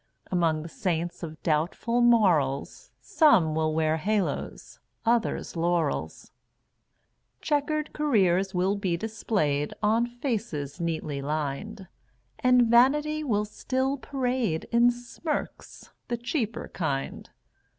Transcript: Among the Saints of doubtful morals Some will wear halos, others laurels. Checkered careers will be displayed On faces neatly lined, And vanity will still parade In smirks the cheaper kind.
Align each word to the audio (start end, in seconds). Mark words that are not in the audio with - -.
Among 0.31 0.63
the 0.63 0.67
Saints 0.67 1.21
of 1.21 1.43
doubtful 1.43 2.01
morals 2.01 2.89
Some 3.01 3.53
will 3.53 3.71
wear 3.71 3.97
halos, 3.97 4.79
others 5.05 5.55
laurels. 5.55 6.31
Checkered 7.39 7.93
careers 7.93 8.51
will 8.55 8.75
be 8.75 8.97
displayed 8.97 9.75
On 9.83 10.07
faces 10.07 10.79
neatly 10.81 11.21
lined, 11.21 11.85
And 12.39 12.63
vanity 12.63 13.23
will 13.23 13.45
still 13.45 13.95
parade 13.95 14.63
In 14.71 14.89
smirks 14.89 15.91
the 16.07 16.17
cheaper 16.17 16.69
kind. 16.69 17.29